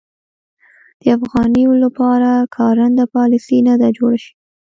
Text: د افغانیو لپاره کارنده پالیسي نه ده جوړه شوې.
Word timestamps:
د 1.01 1.03
افغانیو 1.17 1.71
لپاره 1.83 2.29
کارنده 2.57 3.05
پالیسي 3.15 3.57
نه 3.67 3.73
ده 3.81 3.87
جوړه 3.97 4.17
شوې. 4.23 4.33